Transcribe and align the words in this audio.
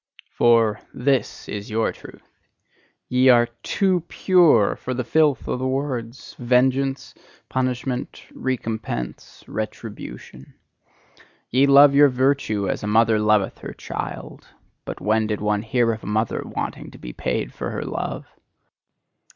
For 0.35 0.79
this 0.95 1.47
is 1.47 1.69
your 1.69 1.91
truth: 1.91 2.23
ye 3.07 3.29
are 3.29 3.45
TOO 3.61 3.99
PURE 4.07 4.75
for 4.77 4.95
the 4.95 5.03
filth 5.03 5.47
of 5.47 5.59
the 5.59 5.67
words: 5.67 6.35
vengeance, 6.39 7.13
punishment, 7.49 8.23
recompense, 8.33 9.43
retribution. 9.47 10.55
Ye 11.51 11.67
love 11.67 11.93
your 11.93 12.09
virtue 12.09 12.67
as 12.67 12.81
a 12.81 12.87
mother 12.87 13.19
loveth 13.19 13.59
her 13.59 13.73
child; 13.73 14.47
but 14.85 14.99
when 15.01 15.27
did 15.27 15.39
one 15.39 15.61
hear 15.61 15.93
of 15.93 16.01
a 16.03 16.07
mother 16.07 16.41
wanting 16.43 16.89
to 16.89 16.97
be 16.97 17.13
paid 17.13 17.53
for 17.53 17.69
her 17.69 17.85
love? 17.85 18.25